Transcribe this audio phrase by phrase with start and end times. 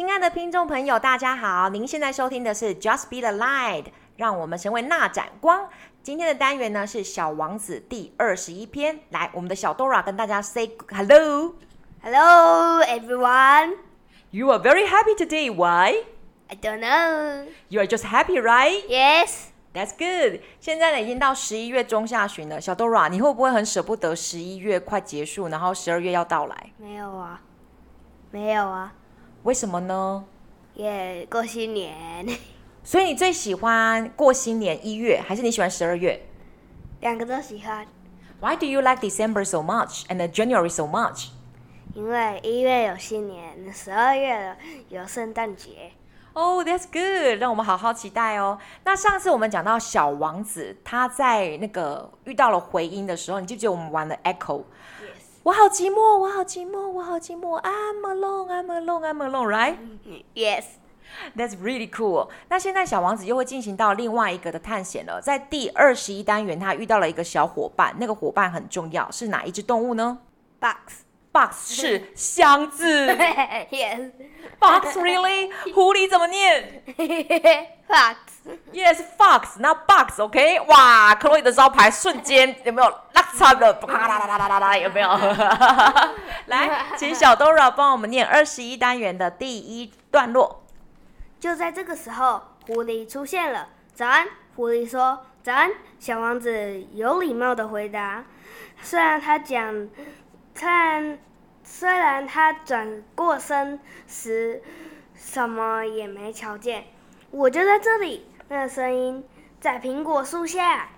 [0.00, 1.68] 亲爱的听众朋友，大家好！
[1.68, 3.84] 您现在收听的是 Just Be the Light，
[4.16, 5.68] 让我们成为那盏光。
[6.02, 9.00] 今天的单元呢是《小王子》第二十一篇。
[9.10, 11.54] 来，我们的小 Dora 跟大家 say hello。
[12.02, 13.76] Hello, everyone.
[14.30, 15.54] You are very happy today.
[15.54, 16.06] Why?
[16.48, 17.48] I don't know.
[17.68, 18.86] You are just happy, right?
[18.88, 19.48] Yes.
[19.74, 20.40] That's good.
[20.60, 26.72] 现在呢已经到十一月中下旬了，小 Dora，你会不会很舍不得十一月快结束，然后十二月要到来？
[26.78, 27.42] 没有啊，
[28.30, 28.94] 没有啊。
[29.42, 30.24] 为什么呢？
[30.74, 32.26] 耶、yeah, 过新年。
[32.84, 36.20] 所以你最喜欢过新年一月，还是你喜欢十二月？
[37.00, 37.86] 两个都喜欢。
[38.40, 41.28] Why do you like December so much and January so much？
[41.94, 44.56] 因为一月有新年，十二月
[44.88, 45.92] 有圣诞节。
[46.32, 47.40] Oh, that's good！
[47.40, 48.58] 让我们好好期待哦。
[48.84, 54.62] 那上次我们讲到小王子，他在那个遇到了回音的时候，你记不记得我们玩了 Echo？Yes。
[55.42, 57.58] 我好寂寞，我好寂寞，我好寂寞。
[57.62, 59.76] I'm alone, I'm alone, I'm alone, right?
[60.34, 60.64] Yes.
[61.34, 62.28] That's really cool。
[62.48, 65.20] 那现在小王子又会进行到另外一个的探险了。
[65.20, 70.18] 在第二十一单元，他遇到了一个小伙伴，那个伙伴很重要，是哪一只动物呢
[70.60, 71.09] ？Box。
[71.32, 73.06] Box 是箱子。
[73.70, 74.10] yes.
[74.58, 75.50] Box really？
[75.72, 76.82] 狐狸怎么念？
[77.88, 78.16] Fox。
[78.72, 79.58] Yes，Fox。
[79.58, 80.58] 那 Box，OK？
[80.66, 83.72] 哇，克洛伊的招牌瞬间有没有拉差的？
[83.74, 85.08] 啪啦啦啦啦啦，有没有？
[86.46, 90.64] 来，请小 Dora 帮我们念二十一单元的第一段落。
[91.38, 93.68] 就在这个时候，狐狸出现了。
[93.94, 95.26] 早安，狐狸说。
[95.42, 95.70] 早安，
[96.00, 98.24] 小王子有礼貌的回答。
[98.82, 99.88] 虽然他讲。
[100.60, 101.18] 看，
[101.64, 104.62] 虽然他转过身时
[105.14, 106.84] 什么也没瞧见，
[107.30, 108.26] 我就在这里。
[108.50, 109.24] 那个声音
[109.58, 110.90] 在苹果树下。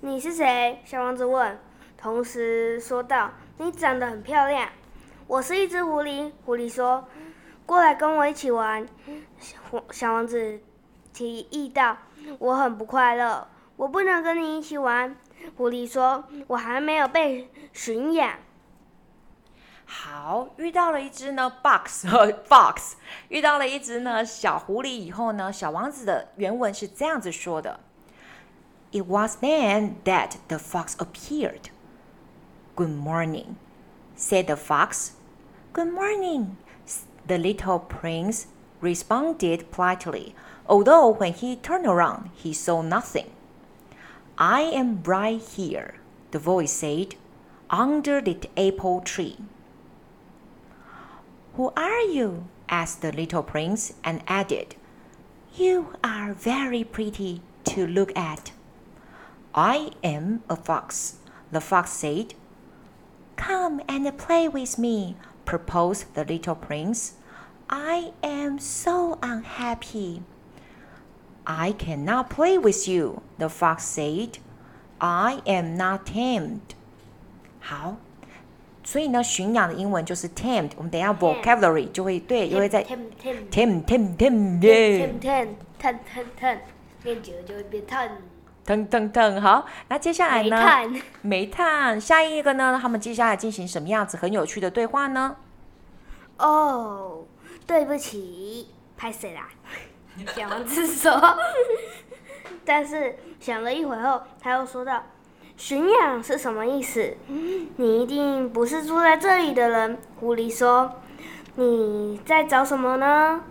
[0.00, 0.80] 你是谁？
[0.84, 1.58] 小王子问，
[1.96, 4.68] 同时说道：“你长得很漂亮。”
[5.26, 6.30] 我是一只狐狸。
[6.44, 7.08] 狐狸说
[7.66, 8.86] ：“过来跟我一起玩。”
[9.40, 9.58] 小
[9.90, 10.60] 小王子
[11.12, 11.98] 提议道
[12.38, 15.16] ：“我很不快乐，我不能跟你一起玩。”
[15.58, 18.34] 狐狸说：“我还没有被驯养。”
[19.87, 22.93] 好，遇到了一只呢，Box 和 Fox，
[23.29, 27.79] 遇到了一只呢小狐狸以后呢，小王子的原文是这样子说的：
[28.91, 31.69] It was then that the fox appeared.
[32.75, 33.55] Good morning,
[34.17, 35.11] said the fox.
[35.73, 36.55] Good morning,
[37.27, 38.45] the little prince
[38.81, 40.33] responded politely,
[40.67, 43.27] although when he turned around, he saw nothing.
[44.35, 45.95] I am right here,
[46.31, 47.15] the voice said,
[47.69, 49.37] under the apple tree.
[51.58, 52.44] Who are you?
[52.68, 54.76] asked the little prince and added,
[55.56, 58.52] You are very pretty to look at.
[59.56, 61.16] I am a fox,
[61.50, 62.34] the fox said.
[63.34, 67.14] Come and play with me, proposed the little prince.
[67.68, 70.22] I am so unhappy.
[71.44, 74.38] I cannot play with you, the fox said.
[75.00, 76.76] I am not tamed.
[77.58, 78.07] 好。
[78.90, 80.70] 所以呢，驯养的英文就是 tamed。
[80.78, 83.04] 我们等一下 vocabulary 就会对，就会在 tame
[83.50, 86.58] tame tame tame yeah tame tame tame
[87.02, 88.08] 练久了就会变 tame
[88.64, 90.56] tame tame tame 好，那接下来呢？
[90.56, 92.00] 煤炭，煤炭。
[92.00, 92.78] 下一个呢？
[92.80, 95.36] 他们接下来进行什么样子很有趣的对话呢？
[96.38, 97.26] 哦，
[97.66, 99.50] 对不起，拍谁啦？
[100.34, 101.36] 小王子说。
[102.64, 105.04] 但是想了一会后，他又说道。
[105.58, 107.16] 驯养是什么意思？
[107.76, 109.98] 你一定不是住在这里的人。
[110.20, 110.92] 狐狸说
[111.56, 113.42] ：“你在找什么呢？”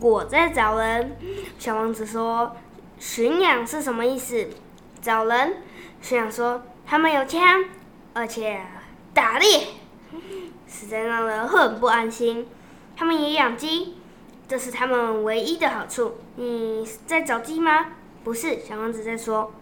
[0.00, 1.14] 我在找人。
[1.58, 2.56] 小王子说
[2.98, 4.48] ：“驯养是什么意思？”
[5.02, 5.56] 找人。
[6.00, 7.62] 驯养说：“他们有枪，
[8.14, 8.62] 而且
[9.12, 9.66] 打猎，
[10.66, 12.48] 实在让人很不安心。
[12.96, 13.98] 他们也养鸡，
[14.48, 16.14] 这是他们唯一的好处。
[16.36, 17.88] 你在找鸡吗
[18.24, 19.52] ？”“不是。”小王子在说。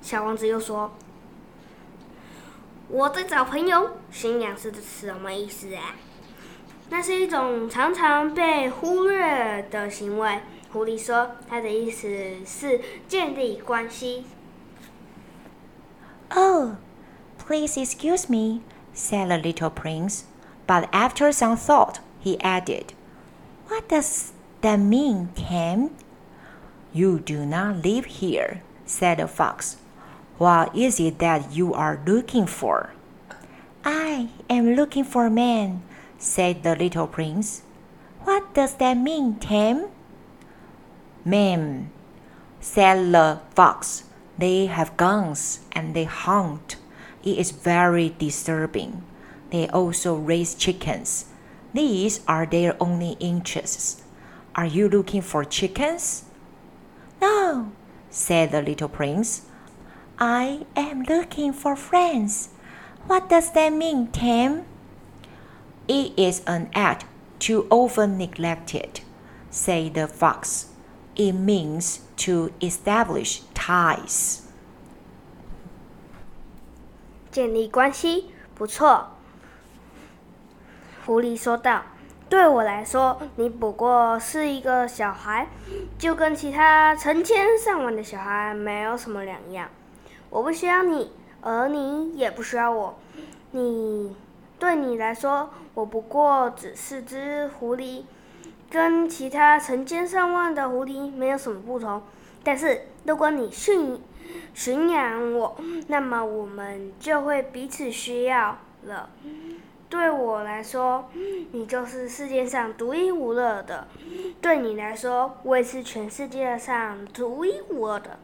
[0.00, 0.92] 小王子又说。
[2.88, 5.96] 我在找朋友，驯养是什么意思啊？
[6.90, 10.40] 那是一种常常被忽略的行为。
[10.72, 12.08] 狐狸说，它的意思
[12.44, 14.26] 是建立关系。
[16.30, 16.72] Oh,
[17.38, 18.60] please excuse me,
[18.94, 20.22] said the little prince.
[20.66, 22.86] But after some thought, he added,
[23.68, 25.90] What does that mean, Tim?
[26.92, 29.76] You do not live here, said the fox.
[30.36, 32.90] What is it that you are looking for?
[33.84, 35.82] I am looking for a man,
[36.18, 37.62] said the little prince.
[38.24, 39.86] What does that mean, Tim?
[41.24, 41.90] Men,
[42.60, 44.04] said the fox.
[44.36, 46.76] They have guns and they hunt.
[47.22, 49.04] It is very disturbing.
[49.50, 51.26] They also raise chickens.
[51.72, 54.02] these are their only interests.
[54.54, 56.24] Are you looking for chickens?
[57.20, 57.72] No,
[58.10, 59.46] said the little prince.
[60.17, 62.49] I am looking for friends.
[63.07, 64.65] What does that mean, Tim?
[65.87, 67.05] It is an act
[67.39, 69.01] too often neglected,
[69.49, 70.67] said the fox.
[71.15, 74.41] It means to establish ties.
[77.31, 79.11] 建立关系，不错。
[81.05, 85.47] 狐狸说道：“对我来说，你不过是一个小孩，
[85.97, 89.69] 就跟其他成千上万的小孩没有什么两样。
[90.34, 92.98] 我不需要你，而你也不需要我。
[93.52, 94.16] 你，
[94.58, 98.02] 对你来说，我不过只是只狐狸，
[98.68, 102.02] 跟其他成千上万的狐狸没有什么不同。
[102.42, 104.00] 但是，如果你驯
[104.52, 109.08] 驯养我，那么我们就会彼此需要了。”
[109.88, 111.08] 对我来说，
[111.52, 113.86] 你就是世界上独一无二的；
[114.40, 118.18] 对你来说，我也是全世界上独一无二的。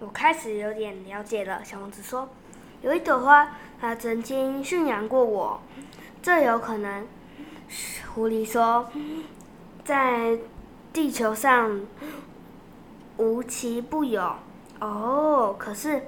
[0.00, 1.62] 我开始有点了解了。
[1.64, 2.28] 小王子说
[2.82, 5.60] ：“有一朵花，它曾经驯养过我，
[6.22, 7.06] 这有可能。”
[8.14, 8.90] 狐狸说
[9.84, 10.38] ：“在
[10.92, 11.80] 地球上
[13.16, 14.34] 无奇不有。”
[14.80, 16.02] 哦，可是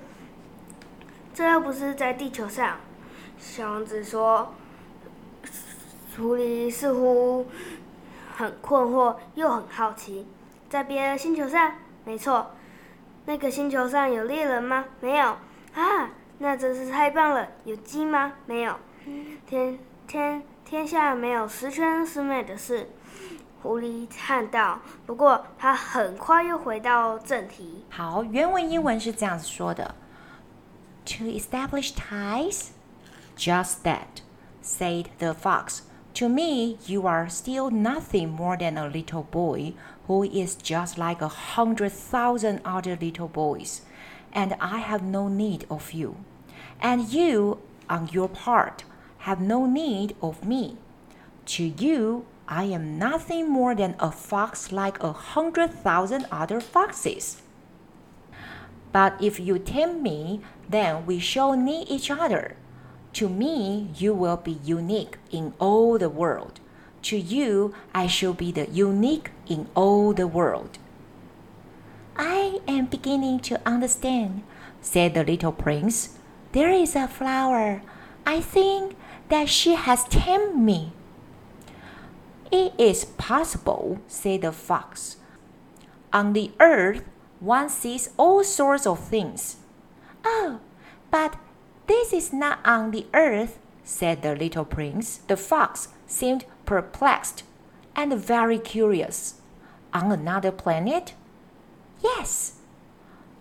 [1.32, 2.78] 这又不是在地球上。
[3.38, 4.54] 小王子说。
[6.14, 7.46] 狐狸似乎
[8.36, 10.26] 很困惑，又很好奇，
[10.68, 11.72] 在别的星球上？
[12.04, 12.50] 没错，
[13.24, 14.84] 那个星球上有猎人吗？
[15.00, 15.36] 没有。
[15.74, 17.48] 啊，那真是太棒了！
[17.64, 18.32] 有鸡吗？
[18.46, 18.76] 没有。
[19.46, 22.90] 天天天下没有十全十美的事，
[23.62, 24.80] 狐狸叹道。
[25.06, 27.84] 不过他很快又回到正题。
[27.90, 29.94] 好，原文英文是这样子说的
[31.06, 32.69] ：To establish ties,
[33.36, 34.22] just that,
[34.62, 35.80] said the fox.
[36.14, 39.72] To me, you are still nothing more than a little boy
[40.06, 43.82] who is just like a hundred thousand other little boys,
[44.32, 46.16] and I have no need of you.
[46.80, 48.84] And you, on your part,
[49.18, 50.76] have no need of me.
[51.46, 57.40] To you, I am nothing more than a fox like a hundred thousand other foxes.
[58.92, 62.56] But if you tame me, then we shall need each other.
[63.14, 66.60] To me, you will be unique in all the world.
[67.02, 70.78] To you, I shall be the unique in all the world.
[72.16, 74.42] I am beginning to understand,
[74.80, 76.18] said the little prince.
[76.52, 77.82] There is a flower.
[78.24, 78.96] I think
[79.28, 80.92] that she has tamed me.
[82.50, 85.16] It is possible, said the fox.
[86.12, 87.02] On the earth,
[87.40, 89.56] one sees all sorts of things.
[90.24, 90.60] Oh,
[91.10, 91.36] but
[91.87, 95.19] this is not on the earth, said the little prince.
[95.26, 97.44] The fox seemed perplexed
[97.94, 99.40] and very curious.
[99.93, 101.14] On another planet?
[102.02, 102.55] Yes.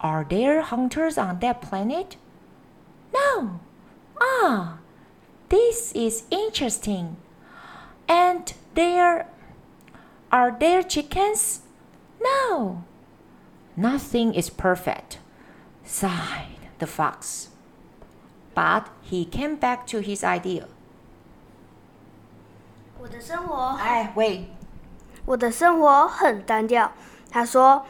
[0.02, 2.18] Are there hunters on that planet?
[3.14, 3.60] No.
[4.20, 4.80] Ah,
[5.50, 7.18] this is interesting.
[8.08, 9.28] And there
[10.32, 11.62] are there chickens?
[12.22, 12.84] No.
[13.78, 15.20] Nothing is perfect,
[15.86, 17.51] sighed the fox.
[18.54, 20.64] But he came back to his idea.
[23.00, 24.50] 我的生活，哎，喂，
[25.26, 26.92] 我的生活很单调。
[27.30, 27.86] 他说：“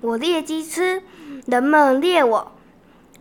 [0.00, 1.02] 我猎鸡吃，
[1.46, 2.52] 人们猎我，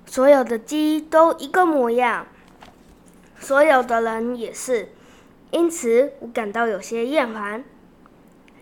[0.06, 2.26] 所有的鸡都一个模样，
[3.38, 4.94] 所有的人也是，
[5.52, 7.66] 因此我感到有些厌烦。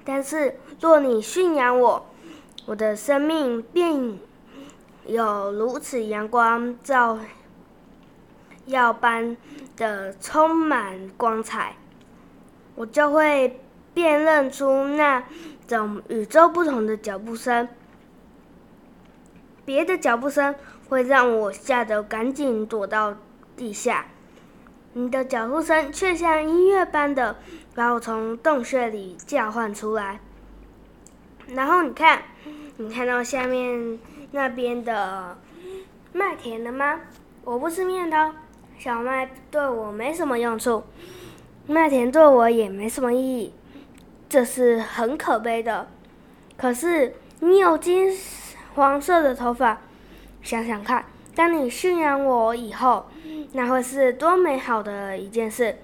[0.03, 2.07] 但是若你驯养我，
[2.65, 4.17] 我的生命便
[5.05, 7.19] 有如此阳光照。”
[8.69, 9.35] 耀般
[9.75, 11.75] 的充满光彩，
[12.75, 13.59] 我就会
[13.93, 15.23] 辨认出那
[15.67, 17.67] 种与众不同的脚步声。
[19.65, 20.53] 别的脚步声
[20.87, 23.15] 会让我吓得赶紧躲到
[23.57, 24.05] 地下，
[24.93, 27.37] 你的脚步声却像音乐般的
[27.73, 30.19] 把我从洞穴里叫唤出来。
[31.47, 32.21] 然后你看，
[32.77, 33.99] 你看到下面
[34.31, 35.35] 那边的
[36.13, 36.99] 麦田了吗？
[37.43, 38.35] 我不吃面条。
[38.79, 40.83] 小麦对我没什么用处，
[41.67, 43.53] 麦田对我也没什么意义，
[44.29, 45.89] 这是很可悲的。
[46.55, 48.17] 可是你有金
[48.75, 49.81] 黄色的头发，
[50.41, 51.03] 想想看，
[51.35, 53.07] 当你驯养我以后，
[53.51, 55.79] 那会是多美好的一件事。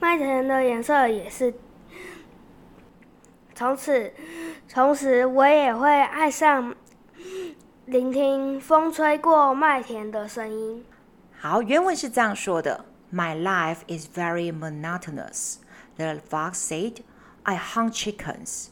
[0.00, 1.54] 麦田的颜色也是，
[3.54, 4.12] 从此，
[4.66, 6.74] 从此我也会爱上
[7.84, 10.84] 聆听风吹过麦田的声音。
[11.39, 15.55] 好，原文是这样说的：My life is very monotonous.
[15.97, 17.01] The fox said,
[17.43, 18.69] I hunt chickens.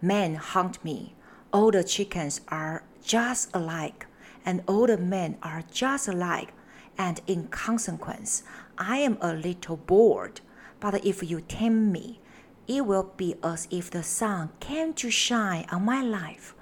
[0.00, 1.14] Men hunt me.
[1.50, 4.06] All the chickens are just alike,
[4.44, 6.52] and all the men are just alike,
[6.96, 8.42] and in consequence,
[8.76, 10.40] I am a little bored.
[10.78, 12.20] But if you tame me,
[12.66, 16.54] it will be as if the sun came to shine on my life.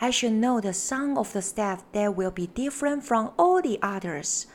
[0.00, 3.80] I should know the sound of the step that will be different from all the
[3.82, 4.46] others.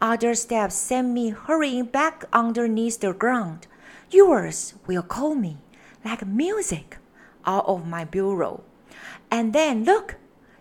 [0.00, 3.66] Other steps send me hurrying back underneath the ground.
[4.10, 5.58] Yours will call me
[6.04, 6.98] like music
[7.44, 8.62] out of my bureau.
[9.28, 10.16] And then look,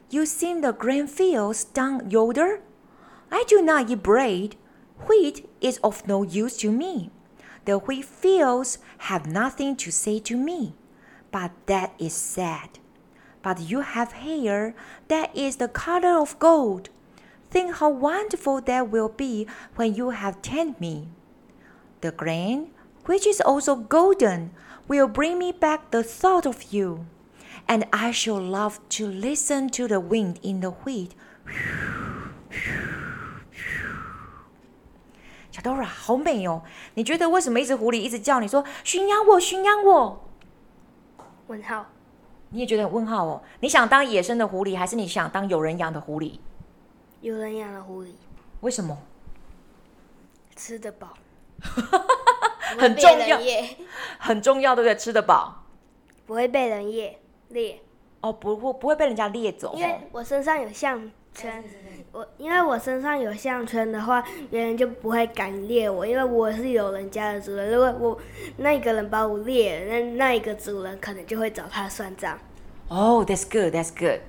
[0.09, 2.61] you see the grain fields down yonder?
[3.31, 4.55] I do not eat bread.
[5.07, 7.11] Wheat is of no use to me.
[7.65, 8.79] The wheat fields
[9.09, 10.73] have nothing to say to me.
[11.31, 12.80] But that is sad
[13.42, 14.74] but you have hair
[15.08, 16.90] that is the color of gold.
[17.50, 19.46] Think how wonderful that will be
[19.76, 21.08] when you have tamed me.
[22.00, 22.72] The grain,
[23.06, 24.50] which is also golden,
[24.88, 27.06] will bring me back the thought of you,
[27.68, 31.12] and I shall love to listen to the wind in the wheat.
[35.50, 36.62] 小 Dora 好美哦！
[36.94, 40.28] 你觉得为什么一只狐狸一直叫你说驯养我，驯养我？
[41.46, 41.86] 问号。
[42.51, 43.41] 你也觉得很问号哦？
[43.61, 46.39] 你想当野生的狐狸，还是你想当有人养的狐狸？
[47.21, 48.11] 有人养的狐狸。
[48.59, 48.97] 为什么？
[50.55, 51.13] 吃得饱。
[52.77, 53.39] 很重要。
[54.19, 54.95] 很重要，对不对？
[54.95, 55.63] 吃得饱。
[56.25, 57.81] 不会被人猎猎。
[58.21, 59.73] 哦，不会不会被人家猎走。
[59.75, 61.63] 因为我身上有项圈，
[62.11, 67.71] 我因为我身上有项圈的话，别人就不会敢猎我，因为我是有人家的主人。
[67.71, 68.19] 如果我
[68.57, 72.37] 那一个人把我猎了，那那一个主人可能就会找他算账。
[72.89, 74.19] 哦、oh，that's good，that's good。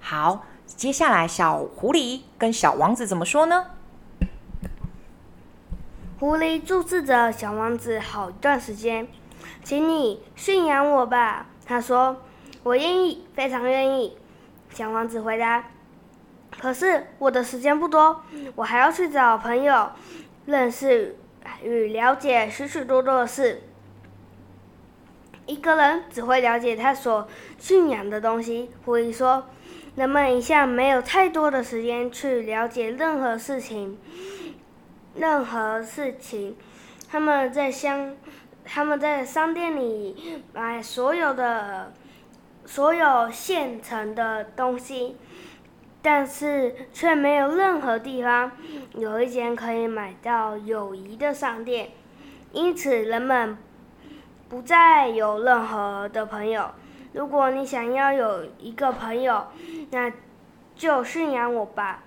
[0.00, 3.66] 好，接下来小狐狸跟小王子怎么说呢？
[6.18, 9.06] 狐狸注视着小王子好一段时间，
[9.62, 11.46] 请你驯养我吧。
[11.64, 12.16] 他说
[12.64, 14.16] ：“我愿意，非常愿意。”
[14.72, 15.64] 小王子回答。
[16.56, 18.22] 可是我的时间不多，
[18.56, 19.90] 我还要去找朋友，
[20.46, 21.16] 认识
[21.62, 23.62] 与了解许许多多的事。
[25.46, 27.28] 一个人只会了解他所
[27.58, 28.70] 驯养的东西。
[28.84, 29.46] 狐狸说
[29.94, 33.98] ：“人们一向没有太多的时间去了解任何事情，
[35.14, 36.56] 任何事情。
[37.08, 38.16] 他们在商，
[38.64, 41.92] 他们在商店里买所有的，
[42.66, 45.16] 所有现成的东西。”
[46.00, 48.52] 但是却没有任何地方
[48.94, 51.90] 有一间可以买到友谊的商店，
[52.52, 53.58] 因此人们
[54.48, 56.70] 不再有任何的朋友。
[57.12, 59.46] 如果你想要有一个朋友，
[59.90, 60.12] 那
[60.76, 62.04] 就驯养我吧。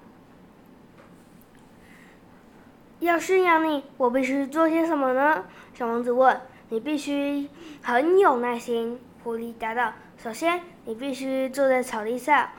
[3.00, 5.46] 要驯养你，我必须做些什么呢？
[5.74, 6.40] 小王子问。
[6.70, 7.50] 你必须
[7.82, 8.98] 很有耐心。
[9.24, 9.92] 狐狸答道。
[10.18, 12.50] 首先，你必须坐在草地上。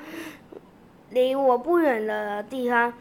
[1.12, 2.92] 离我不远的地方，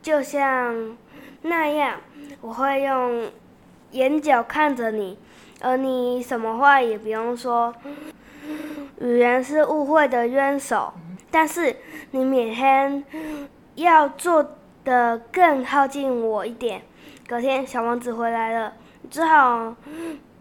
[0.00, 0.96] 就像
[1.42, 2.00] 那样，
[2.40, 3.28] 我会用
[3.90, 5.18] 眼角看着你，
[5.60, 7.74] 而你什么话也不用说。
[9.00, 10.92] 语言是误会的渊手，
[11.30, 11.74] 但是
[12.12, 13.04] 你每天
[13.74, 16.82] 要做的更靠近我一点。
[17.26, 18.74] 隔天，小王子回来了，
[19.10, 19.74] 只好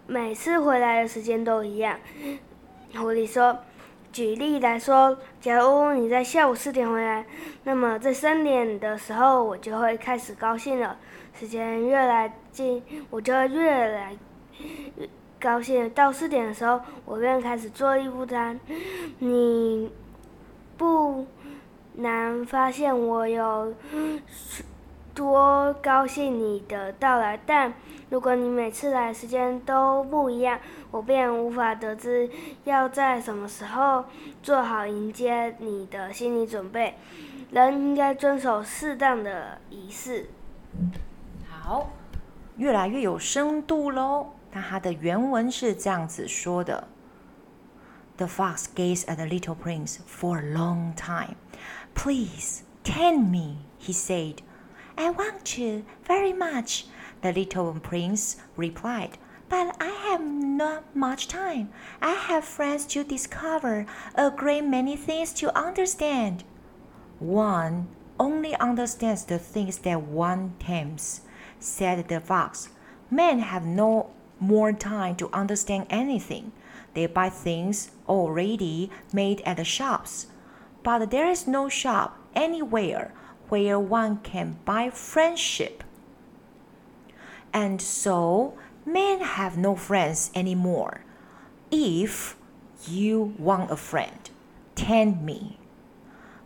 [0.06, 1.98] 每次回来的时间都一样。
[2.94, 3.58] 狐狸说。
[4.12, 7.26] 举例来说，假如你在下午四点回来，
[7.64, 10.98] 那么在三点的时候我就会开始高兴了。
[11.34, 14.18] 时间越来近，我就越来
[14.98, 15.08] 越
[15.40, 15.90] 高兴。
[15.92, 18.60] 到四点的时候，我便开始坐立不安。
[19.20, 19.92] 你
[20.76, 21.26] 不
[21.94, 23.74] 难发现我有
[25.14, 27.74] 多高兴你的到来，但
[28.10, 30.60] 如果你每次来时间都不一样，
[30.92, 32.30] 我便无法得知
[32.64, 34.06] 要在什么时候
[34.42, 36.96] 做好迎接你的心理准备。
[37.52, 40.30] 人应该遵守适当的仪式。
[41.48, 41.90] 好，
[42.58, 44.30] 越来越有深度喽。
[44.52, 46.88] 那它的原文是这样子说的
[48.18, 51.36] ：The fox gazed at the little prince for a long time.
[51.94, 54.38] Please tend me, he said.
[54.96, 56.86] I want you very much,
[57.22, 59.18] the little prince replied.
[59.50, 61.70] But I have not much time.
[62.02, 63.86] I have friends to discover,
[64.16, 66.44] a great many things to understand.
[67.20, 67.88] One
[68.20, 71.22] only understands the things that one tames,
[71.60, 72.70] said the fox.
[73.10, 76.52] Men have no more time to understand anything.
[76.94, 80.28] They buy things already made at the shops.
[80.84, 83.14] But there is no shop anywhere
[83.50, 85.84] where one can buy friendship.
[87.54, 88.54] And so
[88.86, 91.02] Men have no friends anymore.
[91.70, 92.36] If
[92.88, 94.30] you want a friend,
[94.74, 95.60] tame me.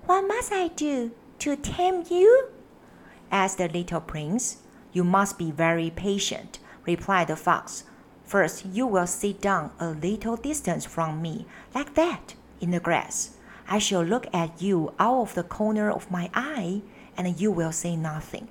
[0.07, 2.49] What must I do to tame you?
[3.31, 4.57] asked the little prince.
[4.91, 7.85] You must be very patient, replied the fox.
[8.25, 13.37] First, you will sit down a little distance from me, like that, in the grass.
[13.69, 16.81] I shall look at you out of the corner of my eye,
[17.15, 18.49] and you will say nothing.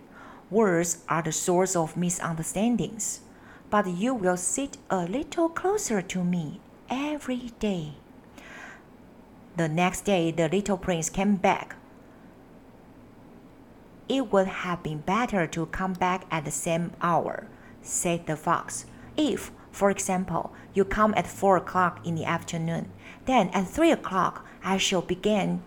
[0.52, 3.22] Words are the source of misunderstandings.
[3.70, 7.94] But you will sit a little closer to me every day.
[9.56, 11.76] The next day, the little prince came back.
[14.10, 17.46] It would have been better to come back at the same hour,
[17.80, 18.84] said the fox.
[19.16, 22.92] If, for example, you come at four o'clock in the afternoon,
[23.24, 25.62] then at three o'clock I shall begin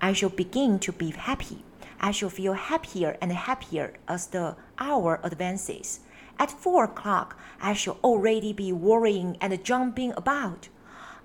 [0.00, 1.62] I shall begin to be happy.
[1.99, 6.01] I shall feel happier and happier as the hour advances.
[6.37, 10.69] At four o'clock, I shall already be worrying and jumping about.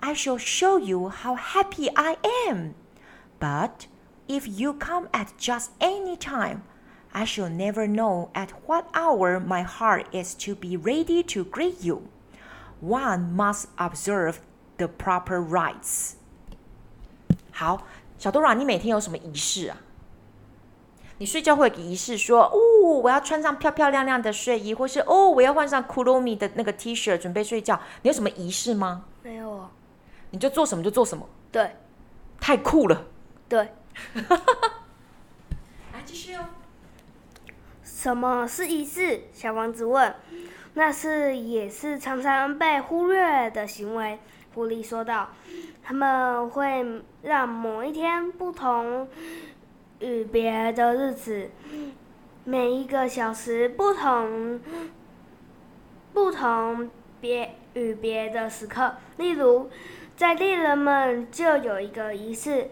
[0.00, 2.16] I shall show you how happy I
[2.48, 2.74] am.
[3.38, 3.88] But
[4.28, 6.62] if you come at just any time,
[7.12, 11.82] I shall never know at what hour my heart is to be ready to greet
[11.82, 12.08] you.
[12.80, 14.40] One must observe
[14.78, 16.14] the proper rites.
[17.52, 17.82] 好，
[18.16, 19.76] 小多拉，你每天有什么仪式啊？
[21.17, 22.59] 你睡觉会有个仪式，说哦，
[23.01, 27.79] 我要穿上漂漂亮亮的睡衣，或是哦，我要换上 Kuromi 的那个 T 恤，准备睡觉。
[28.01, 29.05] 你有什么仪式吗？
[29.23, 29.71] 没有啊。
[30.31, 31.25] 你就做什么就做什么。
[31.51, 31.71] 对。
[32.41, 33.05] 太酷了。
[33.47, 33.69] 对。
[35.93, 36.41] 来继续哦。
[37.81, 39.21] 什么是仪式？
[39.31, 40.13] 小王子问。
[40.73, 44.19] 那是也是常常被忽略的行为。
[44.53, 45.29] 狐狸说道。
[45.81, 49.07] 他们会让某一天不同。
[50.05, 51.49] 与别的日子，
[52.43, 54.61] 每一个小时不同，
[56.13, 58.97] 不同别与别的时刻。
[59.17, 59.67] 例如，
[60.15, 62.69] 在猎人们就有一个仪式，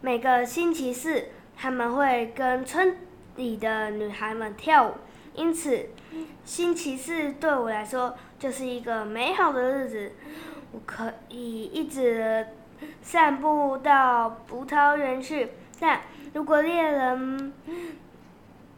[0.00, 1.24] 每个星期四
[1.54, 2.96] 他们会跟村
[3.36, 4.92] 里的女孩们跳舞。
[5.34, 5.90] 因此，
[6.46, 10.12] 星期四对我来说就是一个美好的日子，
[10.72, 12.46] 我可以一直
[13.02, 15.50] 散步到葡萄园去。
[15.80, 16.00] 但
[16.34, 17.52] 如果猎人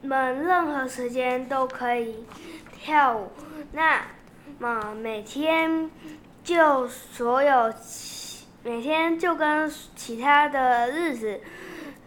[0.03, 2.27] 们任何时间都可以
[2.71, 3.31] 跳舞，
[3.73, 4.03] 那
[4.59, 5.91] 么每天
[6.45, 7.73] 就所有
[8.63, 11.41] 每天就跟其他的日子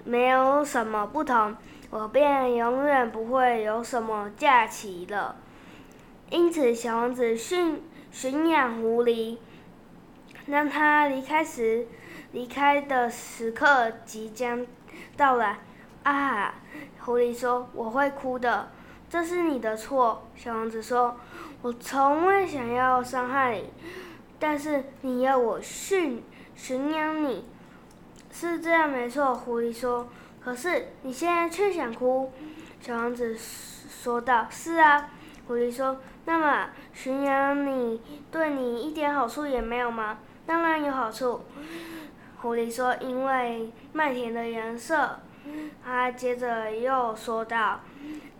[0.04, 1.58] 没有什么不同，
[1.90, 5.36] 我便永远不会有什么假期了。
[6.30, 7.82] 因此，小王子驯
[8.12, 9.38] 驯养狐狸，
[10.46, 11.88] 让他离开时，
[12.32, 14.66] 离开的时刻即将。
[15.16, 15.60] 到来，
[16.04, 16.54] 啊！
[17.00, 18.70] 狐狸说：“我会哭的，
[19.10, 21.18] 这是你的错。”小王子说
[21.62, 23.70] ：“我从未想要伤害你，
[24.40, 26.24] 但是你要我驯
[26.56, 27.46] 驯养你，
[28.32, 30.08] 是这样没错。”狐狸说
[30.42, 32.32] ：“可是你现在却想哭。”
[32.80, 35.10] 小王子说道：“是啊。”
[35.48, 41.42] 狐狸说：“那么驯养你对你一点好处也没有吗？”“当然有好处。”
[42.42, 45.20] 狐狸说：“因为麦田的颜色。”
[45.84, 47.80] 他接着又说道：“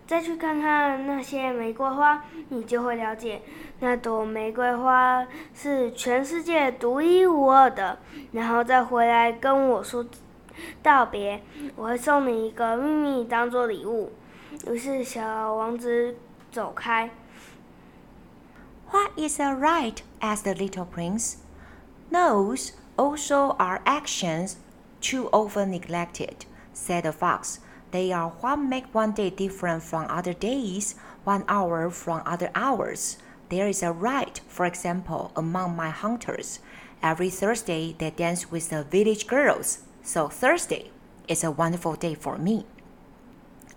[0.06, 3.42] 再去看看那些玫瑰花，你就会了解，
[3.80, 8.00] 那朵玫瑰花是全世界独一无二的。
[8.32, 10.06] 然后再回来跟我说
[10.84, 11.42] 道别，
[11.76, 14.12] 我会送你一个秘密当做礼物。”
[14.68, 16.16] 于是小王子
[16.52, 17.10] 走开。
[18.92, 19.98] What is a right?
[20.20, 21.36] asked the little prince.
[22.12, 24.58] Those also are actions
[25.00, 27.62] too often neglected, said the fox.
[27.92, 33.18] They are what make one day different from other days, one hour from other hours.
[33.48, 36.60] There is a rite, for example, among my hunters.
[37.02, 40.92] Every Thursday they dance with the village girls, so Thursday
[41.28, 42.66] is a wonderful day for me.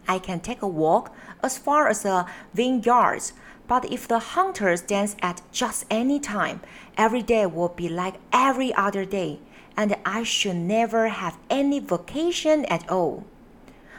[0.09, 3.33] I can take a walk as far as the vineyards
[3.73, 6.61] but if the hunters dance at just any time,
[6.97, 9.41] every day will be like every other day,
[9.77, 13.25] and I should never have any vacation at all.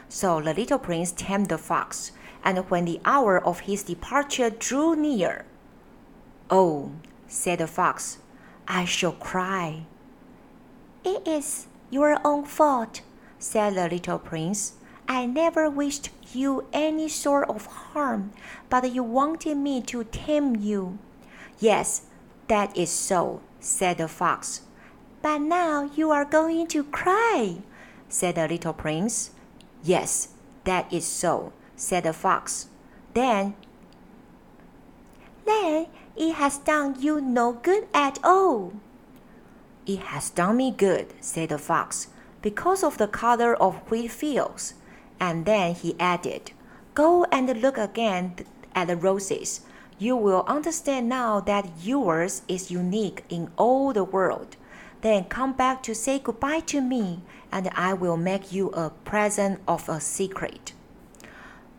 [0.08, 2.12] So the little prince tamed the fox,
[2.44, 5.44] and when the hour of his departure drew near,
[6.50, 6.92] Oh,
[7.26, 8.18] said the fox,
[8.68, 9.86] I shall cry.
[11.04, 13.00] It is your own fault,
[13.38, 14.74] said the little prince.
[15.08, 18.32] I never wished you any sort of harm,
[18.70, 20.98] but you wanted me to tame you.
[21.58, 22.02] Yes,
[22.48, 24.62] that is so, said the fox.
[25.22, 27.58] But now you are going to cry,
[28.08, 29.30] said the little prince.
[29.82, 30.28] Yes,
[30.64, 32.68] that is so, said the fox.
[33.14, 33.54] Then,
[35.46, 38.74] then it has done you no good at all.
[39.86, 42.08] It has done me good, said the fox,
[42.42, 44.74] because of the color of wheat fields.
[45.20, 46.52] And then he added,
[46.94, 48.36] Go and look again
[48.74, 49.60] at the roses.
[49.97, 54.55] You will understand now that yours is unique in all the world.
[55.01, 57.19] Then come back to say goodbye to me,
[57.51, 60.73] and I will make you a present of a secret.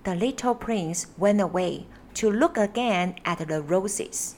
[0.05, 4.35] The little prince went away to look again at the roses.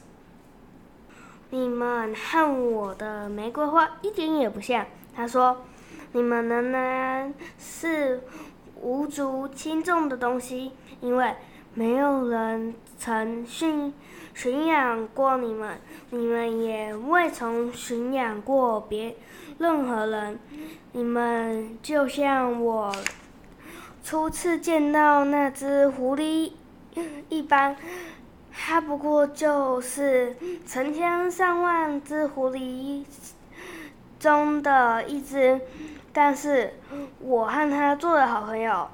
[1.50, 4.86] 你们和我的玫瑰花一点也不像。
[5.14, 8.22] 他说：“你们仍然是
[8.80, 11.34] 无足轻重的东西，因为
[11.77, 13.93] 没有人曾驯
[14.33, 19.15] 驯养过你们，你们也未曾驯养过别
[19.59, 20.39] 任何人。
[20.93, 22.91] 你们就像我。”
[24.03, 26.53] 初次见到那只狐狸
[27.29, 27.75] 一般，
[28.51, 30.35] 它不过就是
[30.65, 33.05] 成千上万只狐狸
[34.19, 35.61] 中的一只，
[36.11, 36.73] 但是
[37.19, 38.87] 我和它做了好朋友，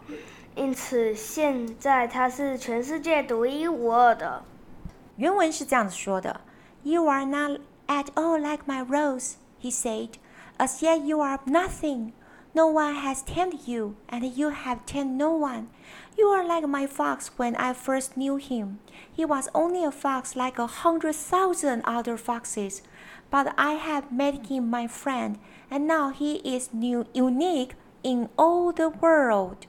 [0.55, 4.43] 因此现在它是全世界独一无二的。
[5.17, 6.41] 原文是这样子说的：“
[6.83, 10.11] You are not at all like my rose,” he said.
[10.59, 12.13] “As yet you are nothing.”
[12.55, 15.69] No one has tamed you, and you have tamed no one.
[16.17, 18.81] You are like my fox when I first knew him.
[19.15, 22.83] He was only a fox like a hundred thousand other foxes,
[23.31, 25.39] but I have made him my friend,
[25.71, 29.67] and now he is new, unique in all the world.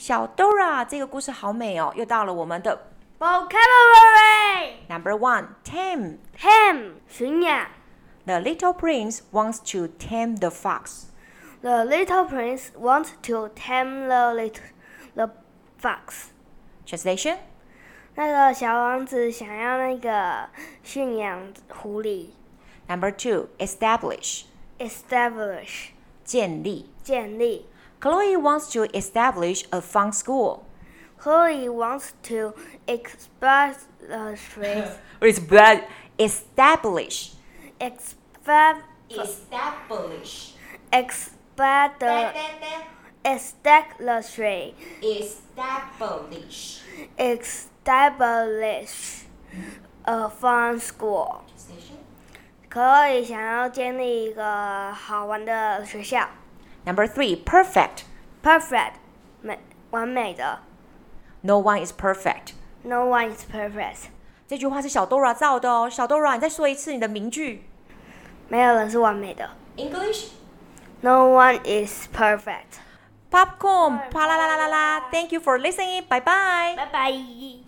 [0.00, 1.92] 小 Dora 这个故事好美哦！
[1.94, 2.86] 又到了我们的
[3.18, 6.16] vocabulary number one, tame.
[6.38, 7.66] Tame 驯养。
[8.24, 11.08] The little prince wants to tame the fox.
[11.60, 14.62] The little prince wants to tame the little
[15.14, 15.28] the
[15.78, 16.28] fox.
[16.86, 17.36] Translation.
[18.14, 20.48] 那个小王子想要那个
[20.82, 22.30] 驯养狐狸。
[22.88, 24.44] Number two, establish.
[24.78, 25.90] Establish.
[26.24, 26.88] 建立。
[27.02, 27.66] 建立。
[27.99, 30.65] Chloe wants to establish a fun school.
[31.17, 32.53] Chloe wants to
[32.87, 33.77] establish.
[35.19, 37.31] establish.
[37.79, 38.83] Establish.
[39.09, 40.53] Establish.
[40.91, 41.31] Ex
[43.25, 44.37] establish establish
[47.17, 49.25] establish
[50.05, 51.41] a fun school，
[52.69, 56.29] 可以想要建立一个好玩的学校。
[56.85, 58.03] Number three, perfect.
[58.43, 58.93] Perfect，
[59.41, 59.59] 美
[59.91, 60.59] 完美的。
[61.41, 62.53] No one is perfect.
[62.83, 64.09] No one is perfect。
[64.47, 67.67] 这句话是小 Dora 造的哦，小 Dora，你再说一次你的名句。
[68.47, 69.49] 没有人是完美的。
[69.77, 72.79] English。No one is perfect.
[73.31, 75.01] Popcorn, pa la la la la la.
[75.11, 76.03] Thank you for listening.
[76.07, 76.75] Bye bye.
[76.75, 77.65] Bye bye.